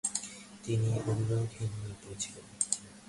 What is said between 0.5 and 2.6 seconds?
তিনি অভিভাবকহীন হয়ে পড়েছিলেন।